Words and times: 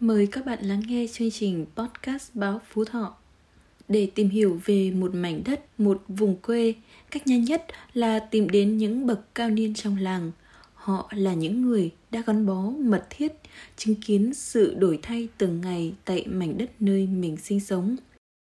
Mời 0.00 0.26
các 0.26 0.46
bạn 0.46 0.58
lắng 0.62 0.82
nghe 0.86 1.06
chương 1.12 1.30
trình 1.30 1.66
podcast 1.76 2.34
báo 2.34 2.60
Phú 2.68 2.84
Thọ. 2.84 3.14
Để 3.88 4.10
tìm 4.14 4.28
hiểu 4.28 4.60
về 4.64 4.90
một 4.90 5.14
mảnh 5.14 5.42
đất, 5.44 5.80
một 5.80 6.02
vùng 6.08 6.36
quê, 6.36 6.74
cách 7.10 7.26
nhanh 7.26 7.44
nhất 7.44 7.66
là 7.94 8.18
tìm 8.18 8.48
đến 8.48 8.76
những 8.76 9.06
bậc 9.06 9.34
cao 9.34 9.50
niên 9.50 9.74
trong 9.74 9.96
làng. 9.96 10.32
Họ 10.74 11.10
là 11.16 11.34
những 11.34 11.62
người 11.62 11.90
đã 12.10 12.22
gắn 12.26 12.46
bó 12.46 12.62
mật 12.62 13.06
thiết, 13.10 13.32
chứng 13.76 13.94
kiến 13.94 14.34
sự 14.34 14.74
đổi 14.74 14.98
thay 15.02 15.28
từng 15.38 15.60
ngày 15.60 15.94
tại 16.04 16.26
mảnh 16.26 16.58
đất 16.58 16.70
nơi 16.80 17.06
mình 17.06 17.36
sinh 17.36 17.60
sống. 17.60 17.96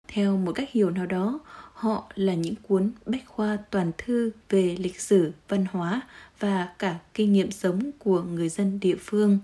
Theo 0.09 0.37
một 0.37 0.53
cách 0.53 0.71
hiểu 0.73 0.91
nào 0.91 1.07
đó, 1.07 1.41
họ 1.73 2.12
là 2.14 2.35
những 2.35 2.55
cuốn 2.69 2.91
bách 3.07 3.27
khoa 3.27 3.59
toàn 3.71 3.93
thư 3.98 4.30
về 4.48 4.77
lịch 4.79 5.01
sử, 5.01 5.32
văn 5.48 5.67
hóa 5.73 6.03
và 6.39 6.75
cả 6.79 6.98
kinh 7.14 7.32
nghiệm 7.32 7.51
sống 7.51 7.91
của 7.98 8.23
người 8.23 8.48
dân 8.48 8.80
địa 8.80 8.96
phương. 9.01 9.39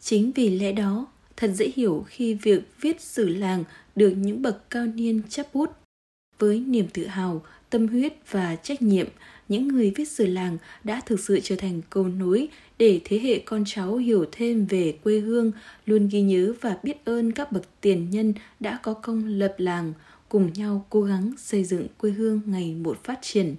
Chính 0.00 0.32
vì 0.32 0.58
lẽ 0.58 0.72
đó, 0.72 1.06
thật 1.38 1.50
dễ 1.54 1.72
hiểu 1.76 2.04
khi 2.08 2.34
việc 2.34 2.60
viết 2.80 3.00
sử 3.00 3.28
làng 3.28 3.64
được 3.96 4.10
những 4.10 4.42
bậc 4.42 4.70
cao 4.70 4.86
niên 4.86 5.22
chấp 5.28 5.54
bút. 5.54 5.70
Với 6.38 6.60
niềm 6.60 6.86
tự 6.92 7.06
hào, 7.06 7.42
tâm 7.70 7.88
huyết 7.88 8.12
và 8.30 8.56
trách 8.56 8.82
nhiệm, 8.82 9.06
những 9.48 9.68
người 9.68 9.92
viết 9.96 10.08
sử 10.08 10.26
làng 10.26 10.58
đã 10.84 11.00
thực 11.06 11.20
sự 11.20 11.40
trở 11.42 11.56
thành 11.56 11.80
cầu 11.90 12.08
nối 12.08 12.48
để 12.78 13.00
thế 13.04 13.18
hệ 13.18 13.38
con 13.38 13.64
cháu 13.66 13.96
hiểu 13.96 14.24
thêm 14.32 14.66
về 14.66 14.98
quê 15.04 15.18
hương, 15.20 15.52
luôn 15.86 16.08
ghi 16.08 16.20
nhớ 16.20 16.52
và 16.60 16.78
biết 16.82 17.04
ơn 17.04 17.32
các 17.32 17.52
bậc 17.52 17.62
tiền 17.80 18.10
nhân 18.10 18.34
đã 18.60 18.78
có 18.82 18.94
công 18.94 19.26
lập 19.26 19.54
làng, 19.58 19.92
cùng 20.28 20.52
nhau 20.52 20.86
cố 20.90 21.02
gắng 21.02 21.32
xây 21.38 21.64
dựng 21.64 21.86
quê 21.98 22.10
hương 22.10 22.40
ngày 22.46 22.74
một 22.74 23.04
phát 23.04 23.18
triển. 23.22 23.56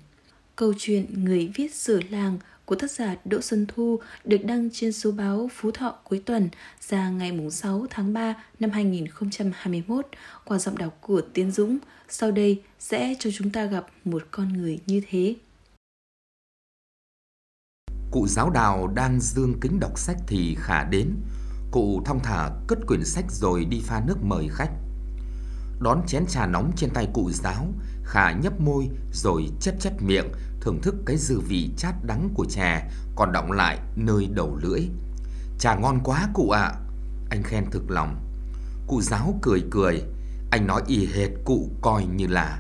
Câu 0.56 0.74
chuyện 0.78 1.06
người 1.24 1.52
viết 1.56 1.74
sử 1.74 2.00
làng 2.10 2.38
của 2.70 2.76
tác 2.76 2.92
giả 2.92 3.16
Đỗ 3.26 3.42
Xuân 3.42 3.66
Thu 3.68 4.00
được 4.24 4.38
đăng 4.44 4.70
trên 4.74 4.92
số 4.94 5.12
báo 5.12 5.50
Phú 5.54 5.72
Thọ 5.72 5.96
cuối 6.04 6.22
tuần 6.26 6.50
ra 6.90 7.10
ngày 7.10 7.50
6 7.52 7.86
tháng 7.90 8.14
3 8.14 8.34
năm 8.60 8.70
2021 8.70 10.06
qua 10.46 10.60
giọng 10.60 10.78
đọc 10.78 10.98
của 11.02 11.22
Tiến 11.34 11.52
Dũng. 11.52 11.78
Sau 12.10 12.32
đây 12.32 12.62
sẽ 12.80 13.16
cho 13.20 13.30
chúng 13.34 13.50
ta 13.50 13.66
gặp 13.66 13.86
một 14.06 14.24
con 14.32 14.54
người 14.54 14.80
như 14.86 15.02
thế. 15.10 15.36
Cụ 18.12 18.28
giáo 18.28 18.50
đào 18.50 18.88
đang 18.88 19.20
dương 19.22 19.60
kính 19.62 19.80
đọc 19.80 20.00
sách 20.00 20.18
thì 20.28 20.56
khả 20.60 20.84
đến. 20.84 21.16
Cụ 21.72 22.02
thong 22.06 22.20
thả 22.24 22.50
cất 22.68 22.80
quyển 22.88 23.06
sách 23.06 23.26
rồi 23.32 23.66
đi 23.66 23.82
pha 23.86 24.02
nước 24.08 24.18
mời 24.24 24.48
khách. 24.52 24.72
Đón 25.82 26.02
chén 26.08 26.26
trà 26.26 26.46
nóng 26.46 26.72
trên 26.76 26.90
tay 26.90 27.08
cụ 27.14 27.32
giáo, 27.32 27.68
khả 28.04 28.32
nhấp 28.32 28.62
môi 28.62 28.90
rồi 29.14 29.50
chép 29.62 29.76
chép 29.80 30.02
miệng 30.02 30.26
thưởng 30.62 30.82
thức 30.82 30.96
cái 31.06 31.18
dư 31.18 31.40
vị 31.40 31.70
chát 31.78 31.96
đắng 32.06 32.30
của 32.34 32.46
trà 32.46 32.90
còn 33.16 33.32
đọng 33.32 33.52
lại 33.52 33.80
nơi 33.96 34.28
đầu 34.34 34.56
lưỡi. 34.56 34.82
Trà 35.60 35.76
ngon 35.76 36.00
quá 36.04 36.30
cụ 36.34 36.50
ạ. 36.50 36.74
Anh 37.30 37.44
khen 37.44 37.66
thực 37.72 37.92
lòng. 37.92 38.16
Cụ 38.88 39.02
giáo 39.02 39.40
cười 39.42 39.64
cười, 39.72 40.04
anh 40.52 40.68
nói 40.68 40.82
y 40.88 41.06
hệt 41.06 41.30
cụ 41.46 41.70
coi 41.82 42.06
như 42.06 42.28
là. 42.28 42.60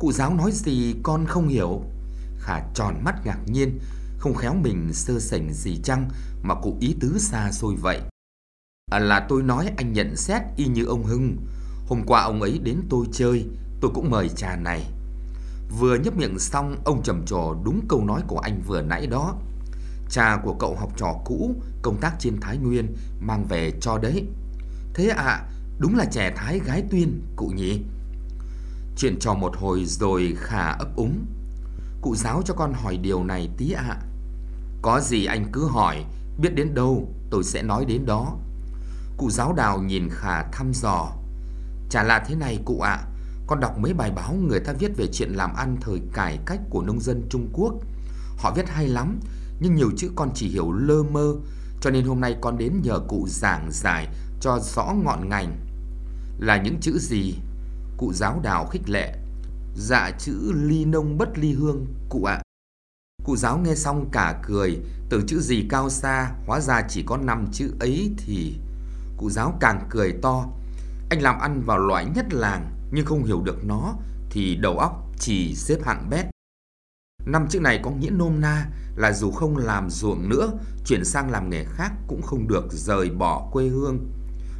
Cụ 0.00 0.12
giáo 0.12 0.34
nói 0.34 0.50
gì 0.52 0.94
con 1.02 1.26
không 1.26 1.48
hiểu. 1.48 1.82
Khả 2.38 2.60
tròn 2.74 3.04
mắt 3.04 3.14
ngạc 3.24 3.38
nhiên, 3.46 3.78
không 4.18 4.34
khéo 4.34 4.54
mình 4.54 4.92
sơ 4.92 5.20
sảnh 5.20 5.52
gì 5.52 5.80
chăng 5.84 6.10
mà 6.42 6.54
cụ 6.54 6.76
ý 6.80 6.96
tứ 7.00 7.18
xa 7.18 7.52
xôi 7.52 7.74
vậy. 7.76 8.00
À 8.90 8.98
là 8.98 9.26
tôi 9.28 9.42
nói 9.42 9.70
anh 9.76 9.92
nhận 9.92 10.16
xét 10.16 10.42
y 10.56 10.66
như 10.66 10.84
ông 10.84 11.04
Hưng. 11.04 11.36
Hôm 11.86 12.02
qua 12.06 12.22
ông 12.22 12.42
ấy 12.42 12.58
đến 12.58 12.80
tôi 12.90 13.06
chơi, 13.12 13.46
tôi 13.80 13.90
cũng 13.94 14.10
mời 14.10 14.28
trà 14.28 14.56
này. 14.56 14.86
Vừa 15.68 15.94
nhấp 15.94 16.16
miệng 16.16 16.38
xong, 16.38 16.76
ông 16.84 17.02
trầm 17.02 17.24
trồ 17.26 17.54
đúng 17.64 17.80
câu 17.88 18.04
nói 18.04 18.22
của 18.26 18.38
anh 18.38 18.62
vừa 18.66 18.82
nãy 18.82 19.06
đó. 19.06 19.36
Cha 20.10 20.40
của 20.44 20.54
cậu 20.54 20.76
học 20.76 20.92
trò 20.96 21.14
cũ, 21.24 21.54
công 21.82 21.96
tác 22.00 22.14
trên 22.18 22.40
Thái 22.40 22.56
Nguyên, 22.56 22.96
mang 23.20 23.44
về 23.44 23.72
cho 23.80 23.98
đấy. 23.98 24.26
Thế 24.94 25.08
ạ, 25.08 25.24
à, 25.24 25.44
đúng 25.78 25.96
là 25.96 26.04
trẻ 26.04 26.32
Thái 26.36 26.58
gái 26.58 26.82
tuyên, 26.90 27.22
cụ 27.36 27.46
nhỉ? 27.46 27.80
Chuyện 28.96 29.18
trò 29.20 29.34
một 29.34 29.56
hồi 29.56 29.84
rồi 29.84 30.34
khả 30.36 30.70
ấp 30.70 30.96
úng. 30.96 31.26
Cụ 32.00 32.16
giáo 32.16 32.42
cho 32.44 32.54
con 32.54 32.72
hỏi 32.72 32.96
điều 32.96 33.24
này 33.24 33.48
tí 33.56 33.72
ạ. 33.72 33.84
À. 33.88 34.02
Có 34.82 35.00
gì 35.00 35.24
anh 35.24 35.44
cứ 35.52 35.66
hỏi, 35.66 36.04
biết 36.38 36.54
đến 36.54 36.74
đâu 36.74 37.08
tôi 37.30 37.44
sẽ 37.44 37.62
nói 37.62 37.84
đến 37.84 38.06
đó. 38.06 38.36
Cụ 39.16 39.30
giáo 39.30 39.52
đào 39.52 39.82
nhìn 39.82 40.08
khả 40.10 40.42
thăm 40.42 40.72
dò. 40.74 41.12
Chả 41.90 42.02
là 42.02 42.24
thế 42.26 42.34
này 42.34 42.58
cụ 42.64 42.80
ạ, 42.80 42.90
à, 42.90 43.06
con 43.46 43.60
đọc 43.60 43.78
mấy 43.78 43.94
bài 43.94 44.10
báo 44.10 44.34
người 44.34 44.60
ta 44.60 44.72
viết 44.72 44.96
về 44.96 45.06
chuyện 45.12 45.30
làm 45.32 45.54
ăn 45.54 45.76
thời 45.80 46.00
cải 46.12 46.38
cách 46.46 46.60
của 46.70 46.82
nông 46.82 47.00
dân 47.00 47.22
Trung 47.30 47.48
Quốc. 47.52 47.74
Họ 48.38 48.52
viết 48.56 48.68
hay 48.68 48.88
lắm, 48.88 49.20
nhưng 49.60 49.74
nhiều 49.74 49.90
chữ 49.96 50.10
con 50.16 50.30
chỉ 50.34 50.48
hiểu 50.48 50.72
lơ 50.72 51.02
mơ, 51.02 51.34
cho 51.80 51.90
nên 51.90 52.04
hôm 52.04 52.20
nay 52.20 52.36
con 52.40 52.58
đến 52.58 52.80
nhờ 52.82 53.00
cụ 53.08 53.26
giảng 53.28 53.68
giải 53.72 54.08
cho 54.40 54.58
rõ 54.58 54.94
ngọn 55.04 55.28
ngành. 55.28 55.56
Là 56.38 56.56
những 56.56 56.76
chữ 56.80 56.98
gì? 56.98 57.34
Cụ 57.96 58.12
giáo 58.12 58.40
đào 58.42 58.66
khích 58.66 58.88
lệ. 58.88 59.12
Dạ 59.76 60.10
chữ 60.18 60.52
ly 60.54 60.84
nông 60.84 61.18
bất 61.18 61.38
ly 61.38 61.52
hương, 61.52 61.86
cụ 62.08 62.24
ạ. 62.24 62.42
Cụ 63.24 63.36
giáo 63.36 63.58
nghe 63.58 63.74
xong 63.74 64.08
cả 64.12 64.40
cười, 64.42 64.78
tưởng 65.08 65.26
chữ 65.26 65.40
gì 65.40 65.66
cao 65.68 65.90
xa, 65.90 66.32
hóa 66.46 66.60
ra 66.60 66.82
chỉ 66.88 67.02
có 67.02 67.16
năm 67.16 67.46
chữ 67.52 67.70
ấy 67.80 68.10
thì... 68.16 68.56
Cụ 69.16 69.30
giáo 69.30 69.56
càng 69.60 69.86
cười 69.90 70.12
to. 70.22 70.46
Anh 71.10 71.22
làm 71.22 71.38
ăn 71.38 71.62
vào 71.62 71.78
loại 71.78 72.06
nhất 72.14 72.26
làng, 72.30 72.75
nhưng 72.90 73.06
không 73.06 73.24
hiểu 73.24 73.42
được 73.42 73.64
nó 73.64 73.94
thì 74.30 74.56
đầu 74.56 74.78
óc 74.78 75.06
chỉ 75.18 75.54
xếp 75.54 75.78
hạng 75.84 76.10
bét. 76.10 76.26
Năm 77.26 77.46
chữ 77.50 77.60
này 77.60 77.80
có 77.82 77.90
nghĩa 77.90 78.10
nôm 78.10 78.40
na 78.40 78.66
là 78.96 79.12
dù 79.12 79.30
không 79.30 79.56
làm 79.56 79.90
ruộng 79.90 80.28
nữa, 80.28 80.52
chuyển 80.86 81.04
sang 81.04 81.30
làm 81.30 81.50
nghề 81.50 81.64
khác 81.64 81.92
cũng 82.08 82.22
không 82.22 82.48
được 82.48 82.64
rời 82.70 83.10
bỏ 83.10 83.48
quê 83.52 83.66
hương. 83.66 84.10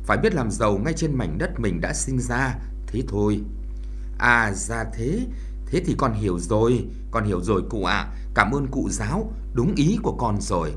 Phải 0.04 0.18
biết 0.18 0.34
làm 0.34 0.50
giàu 0.50 0.78
ngay 0.78 0.92
trên 0.92 1.14
mảnh 1.14 1.38
đất 1.38 1.60
mình 1.60 1.80
đã 1.80 1.92
sinh 1.92 2.20
ra, 2.20 2.54
thế 2.86 3.02
thôi. 3.08 3.40
À 4.18 4.52
ra 4.52 4.84
thế, 4.94 5.26
thế 5.66 5.82
thì 5.86 5.94
con 5.98 6.12
hiểu 6.12 6.38
rồi, 6.38 6.84
con 7.10 7.24
hiểu 7.24 7.40
rồi 7.40 7.62
cụ 7.70 7.84
ạ, 7.84 7.96
à. 7.96 8.12
cảm 8.34 8.50
ơn 8.50 8.66
cụ 8.66 8.88
giáo, 8.90 9.32
đúng 9.54 9.74
ý 9.74 9.98
của 10.02 10.16
con 10.18 10.40
rồi. 10.40 10.72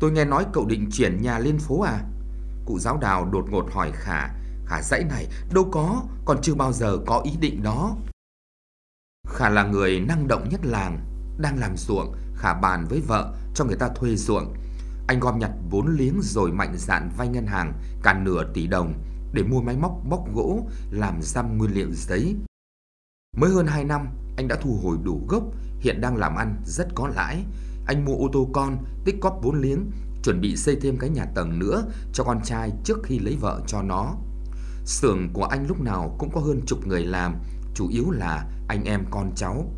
Tôi 0.00 0.12
nghe 0.12 0.24
nói 0.24 0.46
cậu 0.52 0.66
định 0.66 0.90
chuyển 0.92 1.22
nhà 1.22 1.38
lên 1.38 1.58
phố 1.58 1.80
à? 1.80 2.04
Cụ 2.64 2.78
giáo 2.78 2.96
đào 2.96 3.24
đột 3.24 3.44
ngột 3.50 3.72
hỏi 3.72 3.92
Khả 3.94 4.28
Khả 4.68 4.82
dãy 4.82 5.04
này 5.04 5.26
đâu 5.52 5.68
có, 5.72 6.02
còn 6.24 6.38
chưa 6.42 6.54
bao 6.54 6.72
giờ 6.72 6.98
có 7.06 7.20
ý 7.24 7.32
định 7.40 7.62
đó. 7.62 7.96
Khả 9.28 9.48
là 9.48 9.64
người 9.64 10.00
năng 10.00 10.28
động 10.28 10.48
nhất 10.48 10.60
làng, 10.64 10.98
đang 11.38 11.58
làm 11.58 11.76
ruộng, 11.76 12.14
Khả 12.36 12.54
bàn 12.54 12.86
với 12.88 13.00
vợ 13.00 13.34
cho 13.54 13.64
người 13.64 13.76
ta 13.76 13.88
thuê 13.88 14.16
ruộng. 14.16 14.54
Anh 15.08 15.20
gom 15.20 15.38
nhặt 15.38 15.50
vốn 15.70 15.96
liếng 15.96 16.20
rồi 16.22 16.52
mạnh 16.52 16.74
dạn 16.76 17.10
vay 17.16 17.28
ngân 17.28 17.46
hàng 17.46 17.72
cả 18.02 18.14
nửa 18.14 18.52
tỷ 18.54 18.66
đồng 18.66 18.94
để 19.32 19.42
mua 19.42 19.60
máy 19.60 19.76
móc 19.76 19.92
bóc 20.08 20.34
gỗ 20.34 20.66
làm 20.90 21.22
răm 21.22 21.58
nguyên 21.58 21.74
liệu 21.74 21.88
giấy. 21.92 22.36
Mới 23.36 23.50
hơn 23.50 23.66
2 23.66 23.84
năm, 23.84 24.08
anh 24.36 24.48
đã 24.48 24.56
thu 24.62 24.78
hồi 24.82 24.98
đủ 25.02 25.22
gốc, 25.28 25.42
hiện 25.80 26.00
đang 26.00 26.16
làm 26.16 26.36
ăn 26.36 26.62
rất 26.64 26.88
có 26.94 27.08
lãi. 27.08 27.44
Anh 27.86 28.04
mua 28.04 28.16
ô 28.16 28.28
tô 28.32 28.48
con, 28.52 28.84
tích 29.04 29.16
cóp 29.20 29.38
vốn 29.42 29.60
liếng, 29.60 29.90
chuẩn 30.22 30.40
bị 30.40 30.56
xây 30.56 30.76
thêm 30.76 30.98
cái 30.98 31.10
nhà 31.10 31.24
tầng 31.34 31.58
nữa 31.58 31.84
cho 32.12 32.24
con 32.24 32.40
trai 32.44 32.72
trước 32.84 32.98
khi 33.02 33.18
lấy 33.18 33.36
vợ 33.36 33.60
cho 33.66 33.82
nó. 33.82 34.14
Xưởng 34.88 35.28
của 35.32 35.44
anh 35.44 35.66
lúc 35.66 35.80
nào 35.80 36.16
cũng 36.18 36.30
có 36.32 36.40
hơn 36.40 36.60
chục 36.66 36.86
người 36.86 37.04
làm, 37.04 37.34
chủ 37.74 37.88
yếu 37.88 38.10
là 38.10 38.50
anh 38.68 38.84
em 38.84 39.04
con 39.10 39.32
cháu. 39.36 39.72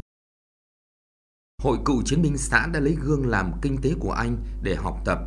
Hội 1.62 1.78
cựu 1.84 2.03
chiến 2.03 2.22
binh 2.22 2.38
xã 2.38 2.66
đã 2.66 2.81
lấy 2.81 2.97
gương 3.03 3.26
làm 3.26 3.53
kinh 3.62 3.78
tế 3.78 3.94
của 4.00 4.12
anh 4.12 4.37
để 4.62 4.75
học 4.75 5.00
tập, 5.04 5.19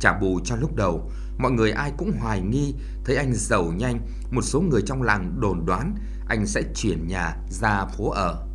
trả 0.00 0.18
bù 0.18 0.40
cho 0.44 0.56
lúc 0.56 0.76
đầu. 0.76 1.10
Mọi 1.38 1.52
người 1.52 1.72
ai 1.72 1.92
cũng 1.98 2.12
hoài 2.20 2.40
nghi, 2.40 2.74
thấy 3.04 3.16
anh 3.16 3.34
giàu 3.34 3.72
nhanh, 3.72 4.00
một 4.30 4.42
số 4.42 4.60
người 4.60 4.82
trong 4.86 5.02
làng 5.02 5.40
đồn 5.40 5.66
đoán 5.66 5.94
anh 6.28 6.46
sẽ 6.46 6.62
chuyển 6.74 7.06
nhà 7.06 7.36
ra 7.50 7.86
phố 7.86 8.10
ở. 8.10 8.46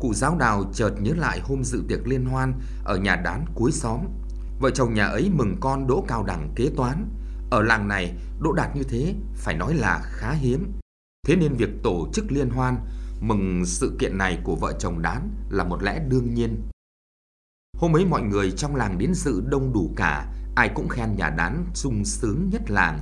Cụ 0.00 0.14
giáo 0.14 0.36
đào 0.38 0.64
chợt 0.72 0.90
nhớ 1.00 1.12
lại 1.16 1.40
hôm 1.40 1.64
dự 1.64 1.84
tiệc 1.88 2.06
liên 2.06 2.24
hoan 2.24 2.60
ở 2.84 2.96
nhà 2.96 3.16
đán 3.16 3.44
cuối 3.54 3.72
xóm. 3.72 4.00
Vợ 4.60 4.70
chồng 4.70 4.94
nhà 4.94 5.04
ấy 5.04 5.30
mừng 5.34 5.56
con 5.60 5.86
đỗ 5.86 6.04
cao 6.08 6.24
đẳng 6.24 6.52
kế 6.56 6.70
toán. 6.76 7.08
Ở 7.50 7.62
làng 7.62 7.88
này, 7.88 8.14
đỗ 8.40 8.52
đạt 8.52 8.76
như 8.76 8.82
thế 8.82 9.14
phải 9.34 9.56
nói 9.56 9.74
là 9.74 10.00
khá 10.04 10.32
hiếm. 10.32 10.72
Thế 11.26 11.36
nên 11.36 11.54
việc 11.54 11.70
tổ 11.82 12.08
chức 12.12 12.32
liên 12.32 12.50
hoan 12.50 12.76
mừng 13.20 13.66
sự 13.66 13.96
kiện 13.98 14.18
này 14.18 14.38
của 14.44 14.56
vợ 14.56 14.72
chồng 14.78 15.02
đán 15.02 15.30
là 15.50 15.64
một 15.64 15.82
lẽ 15.82 16.04
đương 16.08 16.34
nhiên. 16.34 16.62
Hôm 17.78 17.96
ấy 17.96 18.04
mọi 18.04 18.22
người 18.22 18.50
trong 18.50 18.76
làng 18.76 18.98
đến 18.98 19.14
dự 19.14 19.42
đông 19.46 19.72
đủ 19.72 19.92
cả, 19.96 20.34
ai 20.56 20.70
cũng 20.74 20.88
khen 20.88 21.16
nhà 21.16 21.30
đán 21.30 21.66
sung 21.74 22.04
sướng 22.04 22.48
nhất 22.52 22.70
làng. 22.70 22.98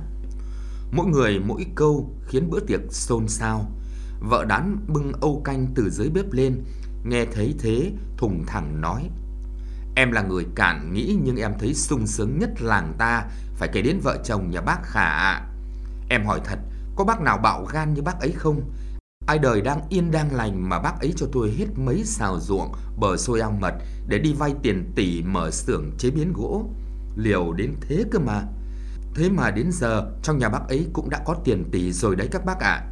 Mỗi 0.91 1.05
người 1.05 1.39
mỗi 1.39 1.65
câu 1.75 2.15
khiến 2.27 2.49
bữa 2.49 2.59
tiệc 2.59 2.81
xôn 2.89 3.27
xao. 3.27 3.71
Vợ 4.19 4.45
đán 4.45 4.77
bưng 4.87 5.11
âu 5.21 5.41
canh 5.45 5.67
từ 5.75 5.89
dưới 5.89 6.09
bếp 6.09 6.31
lên, 6.31 6.63
nghe 7.05 7.25
thấy 7.25 7.55
thế 7.59 7.91
thùng 8.17 8.43
thẳng 8.47 8.81
nói: 8.81 9.09
Em 9.99 10.11
là 10.11 10.21
người 10.21 10.45
cản 10.55 10.93
nghĩ 10.93 11.17
nhưng 11.23 11.37
em 11.37 11.53
thấy 11.59 11.73
sung 11.73 12.07
sướng 12.07 12.39
nhất 12.39 12.49
làng 12.61 12.93
ta 12.97 13.25
phải 13.55 13.69
kể 13.73 13.81
đến 13.81 13.99
vợ 14.03 14.17
chồng 14.23 14.51
nhà 14.51 14.61
bác 14.61 14.83
Khả 14.83 15.09
ạ. 15.09 15.41
Em 16.09 16.25
hỏi 16.25 16.41
thật, 16.43 16.59
có 16.95 17.03
bác 17.03 17.21
nào 17.21 17.37
bạo 17.37 17.65
gan 17.65 17.93
như 17.93 18.01
bác 18.01 18.19
ấy 18.19 18.31
không? 18.31 18.61
Ai 19.27 19.39
đời 19.39 19.61
đang 19.61 19.81
yên 19.89 20.11
đang 20.11 20.35
lành 20.35 20.69
mà 20.69 20.79
bác 20.79 20.99
ấy 20.99 21.13
cho 21.15 21.27
tôi 21.31 21.51
hết 21.57 21.65
mấy 21.75 22.03
xào 22.03 22.39
ruộng 22.39 22.71
bờ 22.99 23.17
xôi 23.17 23.41
ao 23.41 23.51
mật 23.51 23.73
để 24.07 24.19
đi 24.19 24.33
vay 24.33 24.53
tiền 24.63 24.91
tỷ 24.95 25.23
mở 25.23 25.51
xưởng 25.51 25.91
chế 25.97 26.09
biến 26.11 26.33
gỗ. 26.33 26.69
Liều 27.15 27.53
đến 27.53 27.75
thế 27.81 28.03
cơ 28.11 28.19
mà. 28.19 28.43
Thế 29.15 29.29
mà 29.29 29.51
đến 29.51 29.71
giờ 29.71 30.11
trong 30.23 30.37
nhà 30.37 30.49
bác 30.49 30.67
ấy 30.67 30.87
cũng 30.93 31.09
đã 31.09 31.21
có 31.25 31.35
tiền 31.43 31.69
tỷ 31.71 31.91
rồi 31.91 32.15
đấy 32.15 32.27
các 32.31 32.45
bác 32.45 32.59
ạ. 32.59 32.83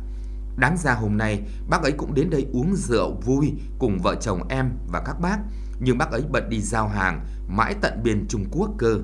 Đáng 0.57 0.78
ra 0.78 0.94
hôm 0.94 1.18
nay 1.18 1.42
bác 1.69 1.84
ấy 1.84 1.92
cũng 1.92 2.13
đến 2.13 2.30
đây 2.30 2.48
uống 2.54 2.75
rượu 2.75 3.16
vui 3.25 3.54
cùng 3.80 4.00
vợ 4.04 4.16
chồng 4.22 4.48
em 4.50 4.69
và 4.88 5.02
các 5.06 5.19
bác, 5.22 5.38
nhưng 5.80 5.98
bác 5.98 6.12
ấy 6.12 6.24
bận 6.31 6.50
đi 6.50 6.62
giao 6.62 6.88
hàng 6.88 7.25
mãi 7.48 7.75
tận 7.81 8.04
biên 8.04 8.25
Trung 8.28 8.46
Quốc 8.52 8.69
cơ. 8.78 9.00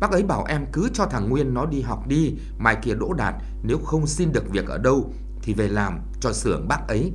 Bác 0.00 0.10
ấy 0.10 0.22
bảo 0.22 0.44
em 0.44 0.66
cứ 0.72 0.88
cho 0.92 1.06
thằng 1.06 1.28
Nguyên 1.28 1.54
nó 1.54 1.66
đi 1.66 1.80
học 1.80 2.08
đi, 2.08 2.34
mai 2.58 2.76
kia 2.82 2.94
đỗ 2.94 3.12
đạt, 3.12 3.34
nếu 3.62 3.78
không 3.78 4.06
xin 4.06 4.32
được 4.32 4.50
việc 4.50 4.66
ở 4.66 4.78
đâu 4.78 5.12
thì 5.42 5.54
về 5.54 5.68
làm 5.68 6.00
cho 6.20 6.32
xưởng 6.32 6.68
bác 6.68 6.88
ấy. 6.88 7.12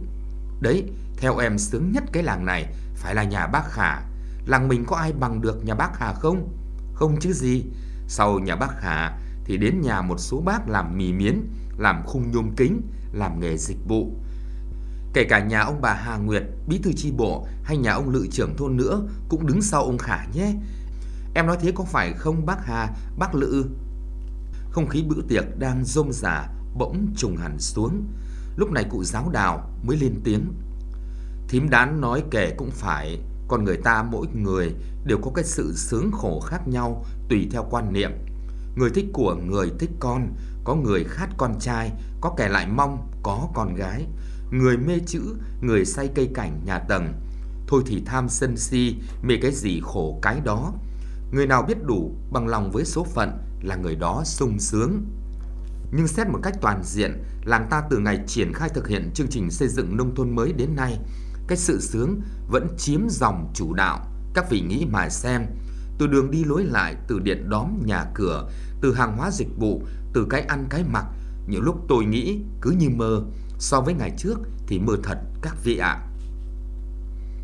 Đấy, 0.61 0.83
theo 1.17 1.38
em 1.38 1.57
sướng 1.57 1.91
nhất 1.91 2.03
cái 2.11 2.23
làng 2.23 2.45
này 2.45 2.73
phải 2.95 3.15
là 3.15 3.23
nhà 3.23 3.47
bác 3.47 3.71
Khả. 3.71 4.01
Làng 4.45 4.67
mình 4.67 4.85
có 4.88 4.95
ai 4.95 5.13
bằng 5.13 5.41
được 5.41 5.65
nhà 5.65 5.75
bác 5.75 6.00
Hà 6.00 6.13
không? 6.13 6.50
Không 6.94 7.19
chứ 7.19 7.33
gì. 7.33 7.63
Sau 8.07 8.39
nhà 8.39 8.55
bác 8.55 8.81
Hà 8.81 9.19
thì 9.45 9.57
đến 9.57 9.81
nhà 9.81 10.01
một 10.01 10.17
số 10.17 10.41
bác 10.45 10.69
làm 10.69 10.97
mì 10.97 11.13
miến, 11.13 11.41
làm 11.77 12.03
khung 12.05 12.31
nhôm 12.31 12.55
kính, 12.55 12.81
làm 13.13 13.39
nghề 13.39 13.57
dịch 13.57 13.77
vụ. 13.87 14.11
Kể 15.13 15.23
cả 15.23 15.39
nhà 15.39 15.61
ông 15.61 15.81
bà 15.81 15.93
Hà 15.93 16.17
Nguyệt, 16.17 16.43
bí 16.67 16.79
thư 16.83 16.91
chi 16.93 17.11
bộ 17.11 17.47
hay 17.63 17.77
nhà 17.77 17.91
ông 17.91 18.09
lự 18.09 18.27
trưởng 18.31 18.55
thôn 18.57 18.77
nữa 18.77 19.01
cũng 19.29 19.47
đứng 19.47 19.61
sau 19.61 19.83
ông 19.83 19.97
Khả 19.97 20.25
nhé. 20.33 20.53
Em 21.35 21.47
nói 21.47 21.57
thế 21.61 21.71
có 21.75 21.83
phải 21.83 22.13
không 22.13 22.45
bác 22.45 22.65
Hà, 22.65 22.89
bác 23.17 23.35
Lự? 23.35 23.65
Không 24.69 24.87
khí 24.87 25.03
bữa 25.03 25.21
tiệc 25.27 25.59
đang 25.59 25.85
rôm 25.85 26.11
rả 26.11 26.47
bỗng 26.77 27.07
trùng 27.17 27.37
hẳn 27.37 27.59
xuống. 27.59 28.07
Lúc 28.55 28.71
này 28.71 28.83
cụ 28.89 29.03
giáo 29.03 29.29
đào 29.29 29.69
mới 29.83 29.97
lên 29.97 30.21
tiếng. 30.23 30.53
Thím 31.47 31.69
đán 31.69 32.01
nói 32.01 32.23
kể 32.31 32.53
cũng 32.57 32.71
phải, 32.71 33.21
con 33.47 33.63
người 33.63 33.77
ta 33.77 34.03
mỗi 34.03 34.27
người 34.33 34.75
đều 35.05 35.17
có 35.17 35.31
cái 35.35 35.43
sự 35.43 35.73
sướng 35.75 36.11
khổ 36.11 36.39
khác 36.39 36.67
nhau 36.67 37.05
tùy 37.29 37.47
theo 37.51 37.67
quan 37.69 37.93
niệm. 37.93 38.11
Người 38.75 38.89
thích 38.89 39.05
của 39.13 39.35
người 39.35 39.71
thích 39.79 39.91
con, 39.99 40.27
có 40.63 40.75
người 40.75 41.04
khát 41.04 41.30
con 41.38 41.60
trai, 41.60 41.92
có 42.21 42.33
kẻ 42.38 42.50
lại 42.50 42.68
mong 42.68 43.12
có 43.24 43.48
con 43.54 43.75
gái. 43.75 44.07
Người 44.51 44.77
mê 44.77 45.00
chữ, 45.06 45.21
người 45.62 45.86
say 45.86 46.10
cây 46.15 46.30
cảnh 46.33 46.62
nhà 46.65 46.80
tầng. 46.80 47.13
Thôi 47.68 47.83
thì 47.86 48.04
tham 48.06 48.30
sân 48.30 48.57
si, 48.57 48.95
mê 49.24 49.38
cái 49.42 49.51
gì 49.51 49.81
khổ 49.83 50.19
cái 50.21 50.39
đó. 50.45 50.74
Người 51.31 51.48
nào 51.48 51.63
biết 51.68 51.83
đủ 51.83 52.15
bằng 52.31 52.48
lòng 52.48 52.71
với 52.71 52.86
số 52.86 53.04
phận 53.04 53.38
là 53.62 53.75
người 53.75 53.95
đó 53.95 54.21
sung 54.25 54.60
sướng. 54.60 55.06
Nhưng 55.92 56.07
xét 56.07 56.27
một 56.27 56.39
cách 56.44 56.54
toàn 56.62 56.81
diện, 56.83 57.24
làng 57.45 57.68
ta 57.69 57.83
từ 57.89 57.98
ngày 57.98 58.19
triển 58.27 58.54
khai 58.54 58.69
thực 58.69 58.88
hiện 58.88 59.12
chương 59.13 59.27
trình 59.27 59.51
xây 59.51 59.68
dựng 59.68 59.98
nông 59.98 60.15
thôn 60.15 60.36
mới 60.36 60.54
đến 60.54 60.75
nay, 60.75 61.00
cái 61.48 61.57
sự 61.57 61.81
sướng 61.81 62.21
vẫn 62.48 62.68
chiếm 62.77 63.10
dòng 63.10 63.51
chủ 63.54 63.74
đạo. 63.74 64.07
Các 64.33 64.50
vị 64.50 64.62
nghĩ 64.62 64.86
mà 64.92 65.10
xem, 65.10 65.45
từ 65.98 66.07
đường 66.07 66.31
đi 66.31 66.44
lối 66.44 66.63
lại, 66.63 66.95
từ 67.07 67.19
điện 67.19 67.50
đóm 67.50 67.81
nhà 67.86 68.06
cửa, 68.13 68.50
từ 68.83 68.94
hàng 68.94 69.18
hóa 69.18 69.31
dịch 69.31 69.57
vụ, 69.57 69.81
từ 70.13 70.27
cái 70.30 70.41
ăn 70.41 70.65
cái 70.69 70.83
mặc, 70.83 71.06
nhiều 71.47 71.62
lúc 71.62 71.75
tôi 71.88 72.06
nghĩ 72.06 72.39
cứ 72.62 72.71
như 72.71 72.89
mơ, 72.89 73.24
so 73.59 73.81
với 73.81 73.94
ngày 73.94 74.12
trước 74.18 74.39
thì 74.68 74.80
mơ 74.80 74.97
thật 75.03 75.18
các 75.41 75.56
vị 75.63 75.77
ạ. 75.77 76.00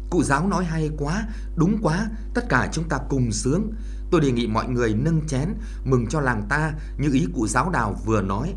Cụ 0.10 0.24
giáo 0.24 0.48
nói 0.48 0.66
hay 0.66 0.90
quá, 0.98 1.28
đúng 1.56 1.78
quá, 1.82 2.10
tất 2.34 2.50
cả 2.50 2.70
chúng 2.72 2.90
ta 2.90 2.98
cùng 3.10 3.32
sướng. 3.32 3.74
Tôi 4.12 4.22
đề 4.22 4.32
nghị 4.32 4.48
mọi 4.48 4.68
người 4.68 4.94
nâng 4.94 5.28
chén, 5.28 5.54
mừng 5.84 6.08
cho 6.08 6.20
làng 6.20 6.46
ta 6.50 6.74
như 6.98 7.10
ý 7.14 7.28
cụ 7.34 7.48
giáo 7.48 7.70
đào 7.70 7.96
vừa 8.06 8.22
nói. 8.22 8.54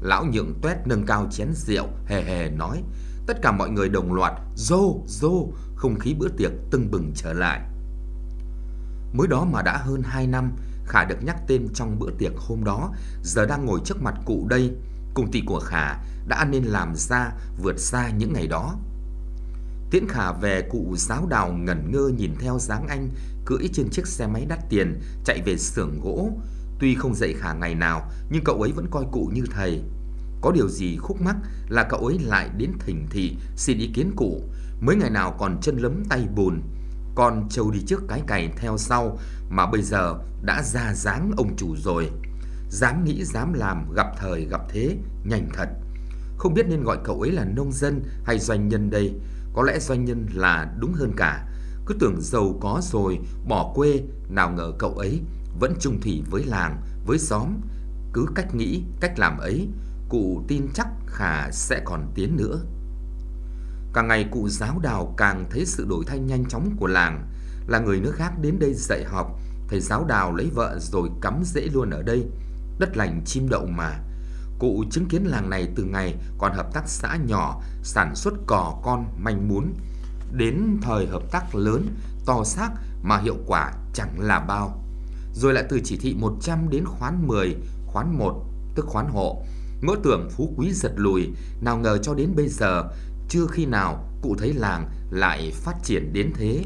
Lão 0.00 0.24
nhượng 0.24 0.54
tuét 0.62 0.76
nâng 0.86 1.06
cao 1.06 1.28
chén 1.30 1.48
rượu, 1.54 1.86
hề 2.06 2.24
hề 2.24 2.50
nói. 2.50 2.82
Tất 3.26 3.42
cả 3.42 3.52
mọi 3.52 3.70
người 3.70 3.88
đồng 3.88 4.12
loạt, 4.12 4.32
rô, 4.56 5.02
rô, 5.06 5.48
không 5.74 5.98
khí 5.98 6.14
bữa 6.14 6.28
tiệc 6.28 6.52
tưng 6.70 6.90
bừng 6.90 7.12
trở 7.14 7.32
lại. 7.32 7.60
Mới 9.12 9.28
đó 9.28 9.46
mà 9.52 9.62
đã 9.62 9.76
hơn 9.76 10.02
2 10.02 10.26
năm, 10.26 10.52
Khả 10.86 11.04
được 11.04 11.24
nhắc 11.24 11.36
tên 11.46 11.68
trong 11.74 11.98
bữa 11.98 12.10
tiệc 12.18 12.32
hôm 12.36 12.64
đó, 12.64 12.92
giờ 13.22 13.46
đang 13.46 13.66
ngồi 13.66 13.80
trước 13.84 14.02
mặt 14.02 14.14
cụ 14.26 14.46
đây. 14.50 14.70
Công 15.14 15.30
ty 15.30 15.42
của 15.46 15.60
Khả 15.60 15.94
đã 16.28 16.44
nên 16.50 16.64
làm 16.64 16.94
ra 16.96 17.30
vượt 17.62 17.78
xa 17.78 18.10
những 18.10 18.32
ngày 18.32 18.46
đó. 18.46 18.74
Tiễn 19.90 20.08
Khả 20.08 20.32
về 20.32 20.62
cụ 20.70 20.94
giáo 20.98 21.26
đào 21.26 21.52
ngẩn 21.52 21.92
ngơ 21.92 22.10
nhìn 22.18 22.34
theo 22.40 22.58
dáng 22.58 22.86
anh 22.88 23.10
cưỡi 23.44 23.68
trên 23.72 23.88
chiếc 23.90 24.06
xe 24.06 24.26
máy 24.26 24.46
đắt 24.48 24.58
tiền 24.68 25.00
chạy 25.24 25.42
về 25.46 25.56
xưởng 25.56 26.00
gỗ. 26.00 26.30
Tuy 26.78 26.94
không 26.94 27.14
dạy 27.14 27.34
Khả 27.38 27.52
ngày 27.52 27.74
nào 27.74 28.10
nhưng 28.30 28.44
cậu 28.44 28.62
ấy 28.62 28.72
vẫn 28.72 28.86
coi 28.90 29.04
cụ 29.12 29.30
như 29.34 29.42
thầy. 29.50 29.82
Có 30.40 30.52
điều 30.52 30.68
gì 30.68 30.96
khúc 30.96 31.20
mắc 31.20 31.36
là 31.68 31.86
cậu 31.90 32.06
ấy 32.06 32.18
lại 32.18 32.50
đến 32.56 32.72
thỉnh 32.78 33.06
thị 33.10 33.36
xin 33.56 33.78
ý 33.78 33.90
kiến 33.94 34.12
cụ. 34.16 34.42
Mấy 34.80 34.96
ngày 34.96 35.10
nào 35.10 35.36
còn 35.38 35.58
chân 35.62 35.76
lấm 35.76 36.04
tay 36.08 36.26
bùn. 36.34 36.62
Con 37.14 37.48
trâu 37.50 37.70
đi 37.70 37.80
trước 37.86 38.02
cái 38.08 38.22
cày 38.26 38.52
theo 38.56 38.78
sau 38.78 39.18
mà 39.48 39.66
bây 39.66 39.82
giờ 39.82 40.14
đã 40.42 40.62
ra 40.62 40.94
dáng 40.94 41.30
ông 41.36 41.56
chủ 41.56 41.76
rồi. 41.76 42.10
Dám 42.70 43.04
nghĩ 43.04 43.24
dám 43.24 43.52
làm 43.52 43.92
gặp 43.92 44.06
thời 44.18 44.44
gặp 44.44 44.60
thế 44.68 44.96
nhanh 45.24 45.48
thật. 45.54 45.68
Không 46.38 46.54
biết 46.54 46.66
nên 46.68 46.82
gọi 46.82 46.98
cậu 47.04 47.20
ấy 47.20 47.32
là 47.32 47.44
nông 47.44 47.72
dân 47.72 48.02
hay 48.24 48.38
doanh 48.38 48.68
nhân 48.68 48.90
đây. 48.90 49.14
Có 49.54 49.62
lẽ 49.62 49.78
doanh 49.78 50.04
nhân 50.04 50.26
là 50.34 50.74
đúng 50.78 50.92
hơn 50.92 51.12
cả. 51.16 51.48
Cứ 51.86 51.94
tưởng 52.00 52.20
giàu 52.20 52.58
có 52.60 52.80
rồi, 52.82 53.18
bỏ 53.48 53.72
quê, 53.74 54.02
nào 54.28 54.50
ngờ 54.50 54.72
cậu 54.78 54.94
ấy 54.94 55.20
vẫn 55.60 55.74
trung 55.80 56.00
thủy 56.00 56.22
với 56.30 56.44
làng, 56.44 56.82
với 57.06 57.18
xóm. 57.18 57.60
Cứ 58.12 58.26
cách 58.34 58.54
nghĩ, 58.54 58.82
cách 59.00 59.18
làm 59.18 59.38
ấy, 59.38 59.68
cụ 60.08 60.44
tin 60.48 60.68
chắc 60.74 60.88
Khả 61.06 61.50
sẽ 61.50 61.82
còn 61.84 62.06
tiến 62.14 62.36
nữa. 62.36 62.60
Càng 63.94 64.08
ngày 64.08 64.28
cụ 64.30 64.48
giáo 64.48 64.78
đào 64.78 65.14
càng 65.16 65.44
thấy 65.50 65.66
sự 65.66 65.86
đổi 65.88 66.04
thay 66.06 66.18
nhanh 66.18 66.44
chóng 66.44 66.76
của 66.76 66.86
làng. 66.86 67.28
Là 67.66 67.78
người 67.78 68.00
nước 68.00 68.12
khác 68.14 68.32
đến 68.40 68.58
đây 68.58 68.74
dạy 68.74 69.04
học, 69.04 69.40
thầy 69.68 69.80
giáo 69.80 70.04
đào 70.04 70.34
lấy 70.34 70.50
vợ 70.54 70.78
rồi 70.80 71.08
cắm 71.20 71.42
rễ 71.44 71.60
luôn 71.60 71.90
ở 71.90 72.02
đây. 72.02 72.26
Đất 72.78 72.96
lành 72.96 73.22
chim 73.26 73.48
đậu 73.48 73.66
mà. 73.66 73.98
Cụ 74.58 74.84
chứng 74.90 75.08
kiến 75.08 75.24
làng 75.24 75.50
này 75.50 75.68
từ 75.76 75.84
ngày 75.84 76.14
còn 76.38 76.52
hợp 76.52 76.72
tác 76.72 76.82
xã 76.86 77.16
nhỏ, 77.26 77.62
sản 77.82 78.14
xuất 78.14 78.34
cò 78.46 78.80
con 78.82 79.04
manh 79.18 79.48
mún. 79.48 79.64
Đến 80.32 80.78
thời 80.82 81.06
hợp 81.06 81.22
tác 81.30 81.54
lớn, 81.54 81.96
to 82.26 82.44
xác 82.44 82.70
mà 83.02 83.18
hiệu 83.18 83.36
quả 83.46 83.72
chẳng 83.94 84.20
là 84.20 84.40
bao. 84.40 84.84
Rồi 85.34 85.54
lại 85.54 85.64
từ 85.68 85.80
chỉ 85.84 85.96
thị 85.96 86.14
100 86.14 86.70
đến 86.70 86.84
khoán 86.86 87.26
10, 87.26 87.56
khoán 87.86 88.18
1, 88.18 88.44
tức 88.74 88.86
khoán 88.86 89.06
hộ. 89.08 89.42
Ngỡ 89.82 89.94
tưởng 90.02 90.28
phú 90.30 90.54
quý 90.56 90.72
giật 90.72 90.92
lùi, 90.96 91.30
nào 91.60 91.78
ngờ 91.78 91.98
cho 91.98 92.14
đến 92.14 92.32
bây 92.36 92.48
giờ, 92.48 92.84
chưa 93.34 93.46
khi 93.46 93.66
nào 93.66 94.08
cụ 94.22 94.36
thấy 94.38 94.52
làng 94.52 94.90
lại 95.10 95.52
phát 95.54 95.74
triển 95.82 96.12
đến 96.12 96.32
thế. 96.34 96.64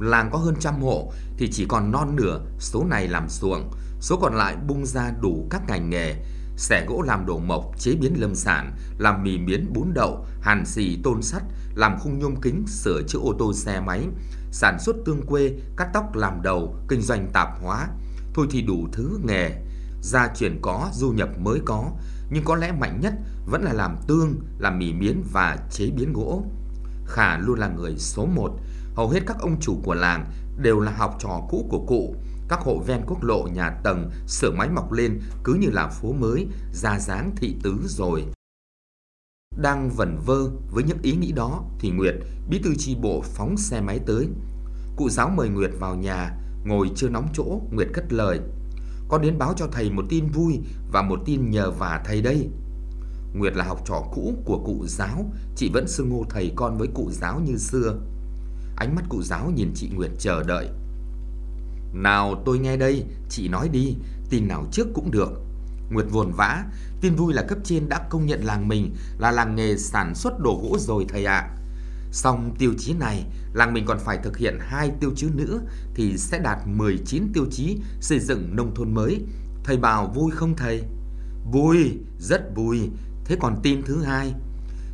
Làng 0.00 0.30
có 0.32 0.38
hơn 0.38 0.54
trăm 0.60 0.82
hộ 0.82 1.12
thì 1.36 1.50
chỉ 1.52 1.66
còn 1.68 1.90
non 1.90 2.16
nửa 2.16 2.40
số 2.58 2.84
này 2.84 3.08
làm 3.08 3.28
ruộng, 3.28 3.70
số 4.00 4.16
còn 4.16 4.34
lại 4.34 4.56
bung 4.66 4.86
ra 4.86 5.12
đủ 5.20 5.46
các 5.50 5.62
ngành 5.68 5.90
nghề, 5.90 6.14
xẻ 6.56 6.86
gỗ 6.88 7.02
làm 7.02 7.26
đồ 7.26 7.38
mộc, 7.38 7.78
chế 7.78 7.94
biến 8.00 8.20
lâm 8.20 8.34
sản, 8.34 8.76
làm 8.98 9.22
mì 9.22 9.38
miến 9.38 9.72
bún 9.72 9.94
đậu, 9.94 10.26
hàn 10.40 10.66
xì 10.66 10.98
tôn 11.04 11.22
sắt, 11.22 11.42
làm 11.74 11.98
khung 11.98 12.18
nhôm 12.18 12.34
kính, 12.42 12.66
sửa 12.66 13.02
chữa 13.08 13.18
ô 13.18 13.34
tô 13.38 13.52
xe 13.54 13.80
máy, 13.80 14.06
sản 14.50 14.78
xuất 14.80 14.96
tương 15.06 15.26
quê, 15.26 15.52
cắt 15.76 15.88
tóc 15.94 16.14
làm 16.14 16.42
đầu, 16.42 16.76
kinh 16.88 17.00
doanh 17.00 17.30
tạp 17.32 17.48
hóa. 17.62 17.88
Thôi 18.34 18.46
thì 18.50 18.62
đủ 18.62 18.88
thứ 18.92 19.18
nghề, 19.24 19.50
gia 20.02 20.28
truyền 20.34 20.58
có, 20.62 20.90
du 20.92 21.10
nhập 21.10 21.28
mới 21.38 21.60
có, 21.64 21.90
nhưng 22.30 22.44
có 22.44 22.56
lẽ 22.56 22.72
mạnh 22.72 23.00
nhất 23.00 23.14
vẫn 23.46 23.62
là 23.62 23.72
làm 23.72 23.96
tương, 24.06 24.34
làm 24.58 24.78
mì 24.78 24.92
miến 24.92 25.22
và 25.32 25.58
chế 25.70 25.90
biến 25.96 26.12
gỗ. 26.12 26.44
Khả 27.06 27.38
luôn 27.38 27.58
là 27.58 27.68
người 27.68 27.98
số 27.98 28.26
một, 28.26 28.50
hầu 28.94 29.08
hết 29.08 29.20
các 29.26 29.36
ông 29.40 29.60
chủ 29.60 29.80
của 29.84 29.94
làng 29.94 30.32
đều 30.62 30.80
là 30.80 30.92
học 30.92 31.16
trò 31.20 31.40
cũ 31.50 31.66
của 31.70 31.84
cụ, 31.86 32.16
các 32.48 32.60
hộ 32.60 32.78
ven 32.78 33.00
quốc 33.06 33.22
lộ 33.22 33.48
nhà 33.54 33.70
tầng, 33.84 34.10
xưởng 34.26 34.58
máy 34.58 34.68
mọc 34.68 34.92
lên 34.92 35.20
cứ 35.44 35.54
như 35.54 35.68
là 35.70 35.88
phố 35.88 36.12
mới, 36.12 36.46
ra 36.72 36.98
dáng 36.98 37.32
thị 37.36 37.56
tứ 37.62 37.74
rồi. 37.86 38.24
Đang 39.62 39.90
vẩn 39.90 40.18
vơ 40.26 40.50
với 40.70 40.84
những 40.84 40.98
ý 41.02 41.16
nghĩ 41.16 41.32
đó 41.32 41.64
thì 41.78 41.90
Nguyệt, 41.90 42.14
bí 42.48 42.60
thư 42.64 42.74
chi 42.78 42.96
bộ 43.02 43.22
phóng 43.22 43.56
xe 43.56 43.80
máy 43.80 44.00
tới. 44.06 44.28
Cụ 44.96 45.08
giáo 45.08 45.28
mời 45.36 45.48
Nguyệt 45.48 45.70
vào 45.78 45.94
nhà, 45.94 46.38
ngồi 46.64 46.90
chưa 46.96 47.08
nóng 47.08 47.28
chỗ, 47.34 47.60
Nguyệt 47.70 47.88
cất 47.92 48.12
lời. 48.12 48.40
Con 49.08 49.22
đến 49.22 49.38
báo 49.38 49.54
cho 49.56 49.66
thầy 49.72 49.90
một 49.90 50.04
tin 50.08 50.26
vui 50.26 50.60
và 50.92 51.02
một 51.02 51.20
tin 51.24 51.50
nhờ 51.50 51.70
vả 51.70 52.02
thầy 52.04 52.22
đây. 52.22 52.48
Nguyệt 53.34 53.56
là 53.56 53.64
học 53.64 53.80
trò 53.86 54.02
cũ 54.14 54.34
của 54.44 54.58
cụ 54.58 54.86
giáo, 54.86 55.30
chị 55.56 55.70
vẫn 55.72 55.88
xưng 55.88 56.10
hô 56.10 56.24
thầy 56.30 56.52
con 56.56 56.78
với 56.78 56.88
cụ 56.94 57.10
giáo 57.10 57.40
như 57.40 57.56
xưa. 57.56 57.96
Ánh 58.76 58.94
mắt 58.94 59.04
cụ 59.08 59.22
giáo 59.22 59.50
nhìn 59.50 59.72
chị 59.74 59.88
Nguyệt 59.94 60.10
chờ 60.18 60.42
đợi. 60.42 60.68
Nào 61.92 62.42
tôi 62.44 62.58
nghe 62.58 62.76
đây, 62.76 63.04
chị 63.28 63.48
nói 63.48 63.68
đi, 63.68 63.96
tin 64.30 64.48
nào 64.48 64.66
trước 64.72 64.86
cũng 64.94 65.10
được. 65.10 65.30
Nguyệt 65.90 66.06
vồn 66.10 66.32
vã, 66.32 66.64
tin 67.00 67.14
vui 67.14 67.34
là 67.34 67.42
cấp 67.42 67.58
trên 67.64 67.88
đã 67.88 68.06
công 68.10 68.26
nhận 68.26 68.44
làng 68.44 68.68
mình 68.68 68.94
là 69.18 69.30
làng 69.30 69.56
nghề 69.56 69.76
sản 69.76 70.14
xuất 70.14 70.40
đồ 70.40 70.60
gỗ 70.62 70.78
rồi 70.78 71.06
thầy 71.08 71.24
ạ. 71.24 71.36
À. 71.36 71.50
Xong 72.14 72.54
tiêu 72.58 72.74
chí 72.78 72.94
này, 72.94 73.24
làng 73.52 73.74
mình 73.74 73.84
còn 73.86 73.98
phải 73.98 74.18
thực 74.18 74.36
hiện 74.36 74.58
hai 74.60 74.90
tiêu 75.00 75.10
chí 75.16 75.26
nữa 75.34 75.60
thì 75.94 76.18
sẽ 76.18 76.38
đạt 76.38 76.58
19 76.66 77.32
tiêu 77.34 77.46
chí 77.50 77.78
xây 78.00 78.20
dựng 78.20 78.56
nông 78.56 78.74
thôn 78.74 78.94
mới. 78.94 79.20
Thầy 79.64 79.76
bảo 79.76 80.12
vui 80.14 80.30
không 80.30 80.56
thầy? 80.56 80.82
Vui, 81.52 81.98
rất 82.18 82.54
vui. 82.54 82.90
Thế 83.24 83.36
còn 83.40 83.60
tin 83.62 83.82
thứ 83.82 84.02
hai, 84.02 84.34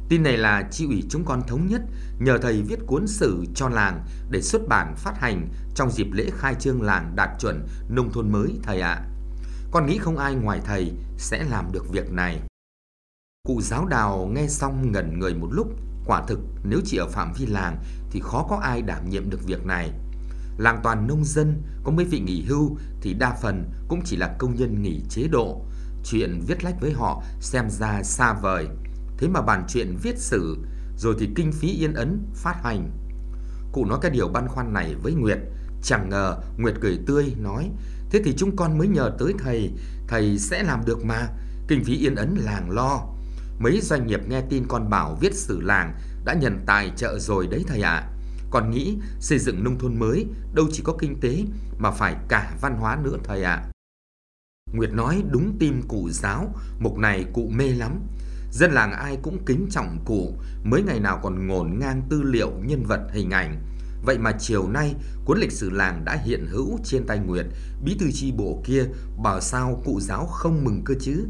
Tin 0.09 0.23
này 0.23 0.37
là 0.37 0.69
chi 0.71 0.87
ủy 0.87 1.05
chúng 1.09 1.25
con 1.25 1.43
thống 1.47 1.67
nhất 1.67 1.83
nhờ 2.19 2.39
thầy 2.43 2.63
viết 2.63 2.79
cuốn 2.87 3.07
sử 3.07 3.45
cho 3.55 3.69
làng 3.69 4.05
để 4.31 4.43
xuất 4.43 4.69
bản 4.69 4.95
phát 4.97 5.15
hành 5.19 5.49
trong 5.75 5.91
dịp 5.91 6.07
lễ 6.13 6.27
khai 6.39 6.55
trương 6.55 6.83
làng 6.83 7.13
đạt 7.17 7.29
chuẩn 7.39 7.67
nông 7.89 8.13
thôn 8.13 8.33
mới 8.33 8.59
thầy 8.63 8.81
ạ. 8.81 9.03
Con 9.71 9.87
nghĩ 9.87 9.99
không 9.99 10.19
ai 10.19 10.35
ngoài 10.35 10.61
thầy 10.65 10.93
sẽ 11.19 11.45
làm 11.45 11.73
được 11.73 11.89
việc 11.93 12.13
này. 12.13 12.41
Cụ 13.43 13.61
giáo 13.61 13.87
đào 13.87 14.31
nghe 14.35 14.47
xong 14.49 14.93
ngẩn 14.93 15.19
người 15.19 15.35
một 15.35 15.49
lúc, 15.53 15.69
quả 16.07 16.23
thực 16.29 16.41
nếu 16.65 16.81
chỉ 16.85 16.97
ở 16.97 17.09
phạm 17.09 17.33
vi 17.33 17.47
làng 17.47 17.77
thì 18.11 18.21
khó 18.21 18.47
có 18.51 18.57
ai 18.57 18.83
đảm 18.83 19.11
nhiệm 19.11 19.31
được 19.31 19.45
việc 19.45 19.67
này. 19.67 19.91
Làng 20.59 20.81
toàn 20.83 21.07
nông 21.07 21.25
dân, 21.25 21.63
có 21.85 21.93
mấy 21.93 22.05
vị 22.05 22.21
nghỉ 22.21 22.45
hưu 22.49 22.77
thì 23.01 23.15
đa 23.15 23.37
phần 23.43 23.71
cũng 23.89 24.01
chỉ 24.05 24.17
là 24.17 24.35
công 24.39 24.55
nhân 24.55 24.83
nghỉ 24.83 25.01
chế 25.09 25.29
độ. 25.29 25.65
Chuyện 26.05 26.41
viết 26.47 26.65
lách 26.65 26.81
với 26.81 26.93
họ 26.93 27.23
xem 27.41 27.71
ra 27.71 28.03
xa 28.03 28.33
vời. 28.33 28.69
Thế 29.19 29.29
mà 29.29 29.43
bàn 29.43 29.65
chuyện 29.69 29.97
viết 30.03 30.19
sử, 30.19 30.59
rồi 30.97 31.15
thì 31.19 31.29
kinh 31.35 31.53
phí 31.53 31.69
yên 31.69 31.95
ấn 31.95 32.27
phát 32.35 32.55
hành. 32.65 32.91
Cụ 33.73 33.85
nói 33.85 33.99
cái 34.03 34.11
điều 34.11 34.29
băn 34.29 34.49
khoăn 34.49 34.73
này 34.73 34.95
với 35.03 35.13
Nguyệt, 35.13 35.39
chẳng 35.83 36.09
ngờ 36.09 36.37
Nguyệt 36.59 36.75
cười 36.81 36.99
tươi 37.07 37.35
nói, 37.39 37.71
thế 38.11 38.21
thì 38.25 38.35
chúng 38.37 38.57
con 38.57 38.79
mới 38.79 38.89
nhờ 38.89 39.13
tới 39.19 39.35
thầy, 39.39 39.71
thầy 40.09 40.39
sẽ 40.39 40.63
làm 40.63 40.85
được 40.85 41.05
mà, 41.05 41.29
kinh 41.69 41.85
phí 41.85 41.97
yên 41.97 42.15
ấn 42.15 42.35
làng 42.37 42.71
lo. 42.71 43.07
Mấy 43.61 43.81
doanh 43.83 44.07
nghiệp 44.07 44.21
nghe 44.29 44.41
tin 44.41 44.65
con 44.69 44.91
bảo 44.91 45.19
viết 45.21 45.35
sử 45.35 45.61
làng 45.61 45.95
đã 46.25 46.35
nhận 46.35 46.59
tài 46.67 46.93
trợ 46.97 47.19
rồi 47.19 47.47
đấy 47.47 47.65
thầy 47.67 47.83
ạ. 47.83 47.91
À. 47.91 48.09
Còn 48.51 48.71
nghĩ 48.71 48.97
xây 49.21 49.39
dựng 49.39 49.65
nông 49.65 49.79
thôn 49.79 49.99
mới 49.99 50.27
đâu 50.55 50.67
chỉ 50.73 50.83
có 50.83 50.97
kinh 50.99 51.21
tế 51.21 51.45
mà 51.79 51.91
phải 51.91 52.17
cả 52.29 52.55
văn 52.61 52.77
hóa 52.77 52.99
nữa 53.03 53.17
thầy 53.25 53.43
ạ. 53.43 53.53
À. 53.53 53.71
Nguyệt 54.73 54.93
nói 54.93 55.23
đúng 55.31 55.57
tim 55.59 55.83
cụ 55.89 56.09
giáo, 56.11 56.55
mục 56.79 56.99
này 56.99 57.25
cụ 57.33 57.49
mê 57.49 57.69
lắm. 57.69 58.01
Dân 58.53 58.73
làng 58.73 58.93
ai 58.93 59.19
cũng 59.23 59.45
kính 59.47 59.67
trọng 59.71 59.99
cụ, 60.05 60.35
mới 60.65 60.83
ngày 60.83 61.01
nào 61.01 61.21
còn 61.23 61.47
ngổn 61.47 61.79
ngang 61.79 62.03
tư 62.11 62.23
liệu, 62.23 62.53
nhân 62.65 62.85
vật, 62.85 63.01
hình 63.13 63.31
ảnh. 63.31 63.63
Vậy 64.05 64.19
mà 64.19 64.33
chiều 64.39 64.69
nay, 64.69 64.95
cuốn 65.25 65.39
lịch 65.39 65.53
sử 65.53 65.71
làng 65.71 66.05
đã 66.05 66.19
hiện 66.25 66.47
hữu 66.47 66.79
trên 66.85 67.07
tay 67.07 67.19
Nguyệt, 67.19 67.47
bí 67.85 67.97
thư 68.01 68.07
chi 68.13 68.33
bộ 68.33 68.63
kia, 68.65 68.85
bảo 69.23 69.41
sao 69.41 69.83
cụ 69.85 70.01
giáo 70.01 70.27
không 70.27 70.65
mừng 70.65 70.83
cơ 70.85 70.95
chứ? 71.01 71.27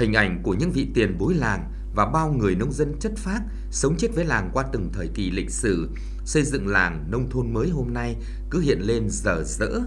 Hình 0.00 0.12
ảnh 0.12 0.40
của 0.42 0.54
những 0.54 0.72
vị 0.72 0.86
tiền 0.94 1.18
bối 1.18 1.34
làng 1.34 1.72
và 1.94 2.06
bao 2.06 2.32
người 2.32 2.54
nông 2.54 2.72
dân 2.72 2.94
chất 3.00 3.12
phác 3.16 3.42
sống 3.70 3.96
chết 3.98 4.08
với 4.14 4.24
làng 4.24 4.50
qua 4.52 4.64
từng 4.72 4.90
thời 4.92 5.08
kỳ 5.14 5.30
lịch 5.30 5.50
sử, 5.50 5.88
xây 6.24 6.42
dựng 6.42 6.68
làng 6.68 7.04
nông 7.10 7.30
thôn 7.30 7.54
mới 7.54 7.68
hôm 7.68 7.94
nay 7.94 8.16
cứ 8.50 8.60
hiện 8.60 8.80
lên 8.80 9.08
dở 9.10 9.42
dỡ 9.44 9.80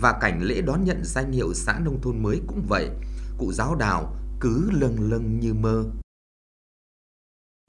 và 0.00 0.18
cảnh 0.20 0.42
lễ 0.42 0.60
đón 0.60 0.84
nhận 0.84 1.04
danh 1.04 1.32
hiệu 1.32 1.54
xã 1.54 1.78
nông 1.84 2.00
thôn 2.02 2.22
mới 2.22 2.40
cũng 2.46 2.62
vậy. 2.68 2.88
Cụ 3.38 3.52
giáo 3.52 3.74
đào 3.74 4.16
cứ 4.40 4.70
lâng 4.72 5.10
lâng 5.10 5.40
như 5.40 5.54
mơ. 5.54 5.84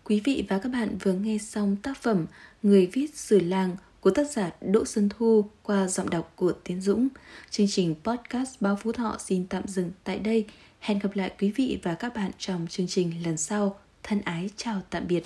Quý 0.03 0.21
vị 0.25 0.45
và 0.49 0.59
các 0.59 0.69
bạn 0.69 0.97
vừa 1.03 1.13
nghe 1.13 1.37
xong 1.37 1.75
tác 1.75 1.97
phẩm 2.01 2.25
Người 2.63 2.89
viết 2.93 3.15
sử 3.15 3.39
làng 3.39 3.75
của 4.01 4.09
tác 4.11 4.31
giả 4.31 4.49
Đỗ 4.61 4.85
Xuân 4.85 5.09
Thu 5.09 5.45
qua 5.63 5.87
giọng 5.87 6.09
đọc 6.09 6.33
của 6.35 6.53
Tiến 6.63 6.81
Dũng. 6.81 7.07
Chương 7.49 7.67
trình 7.69 7.95
podcast 8.03 8.61
Báo 8.61 8.75
Phú 8.83 8.91
Thọ 8.91 9.17
xin 9.19 9.47
tạm 9.47 9.67
dừng 9.67 9.91
tại 10.03 10.19
đây. 10.19 10.45
Hẹn 10.81 10.99
gặp 10.99 11.09
lại 11.15 11.31
quý 11.39 11.51
vị 11.55 11.79
và 11.83 11.95
các 11.95 12.13
bạn 12.15 12.31
trong 12.37 12.67
chương 12.67 12.87
trình 12.87 13.23
lần 13.23 13.37
sau. 13.37 13.79
Thân 14.03 14.21
ái, 14.21 14.49
chào 14.55 14.81
tạm 14.89 15.07
biệt. 15.07 15.23